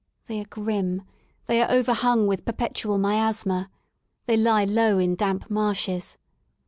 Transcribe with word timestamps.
They 0.25 0.39
are 0.41 0.45
grim, 0.45 1.03
they 1.45 1.61
are 1.61 1.69
overhung 1.69 2.25
with 2.25 2.43
perpetual 2.43 2.97
miasma, 2.97 3.69
they 4.25 4.35
lie 4.35 4.65
low 4.65 4.97
in 4.97 5.13
damp 5.13 5.47
marshes. 5.51 6.17